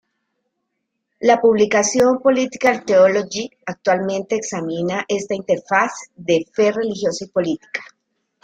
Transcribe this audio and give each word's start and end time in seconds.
La 1.19 1.39
publicación 1.39 2.21
"Political 2.23 2.85
Theology" 2.85 3.51
actualmente 3.67 4.35
examina 4.35 5.05
esta 5.07 5.35
interfaz 5.35 5.91
de 6.15 6.43
fe 6.55 6.71
religiosa 6.71 7.25
y 7.25 7.29
política. 7.29 7.83